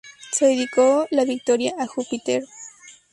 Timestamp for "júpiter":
1.85-2.41